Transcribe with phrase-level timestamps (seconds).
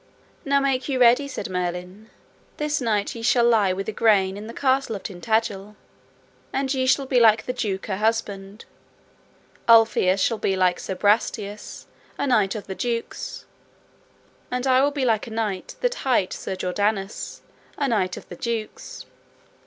[0.43, 2.09] Now make you ready, said Merlin,
[2.57, 5.75] this night ye shall lie with Igraine in the castle of Tintagil;
[6.51, 8.65] and ye shall be like the duke her husband,
[9.69, 11.85] Ulfius shall be like Sir Brastias,
[12.17, 13.45] a knight of the duke's,
[14.49, 17.41] and I will be like a knight that hight Sir Jordanus,
[17.77, 19.05] a knight of the duke's.